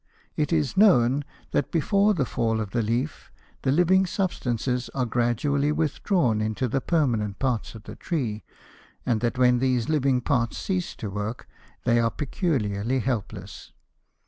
[0.35, 3.29] It is known that before the fall of the leaf
[3.61, 8.43] the living substances are gradually withdrawn into the permanent parts of the tree,
[9.05, 11.47] and that when these living parts cease to work
[11.83, 13.73] they are peculiarly helpless.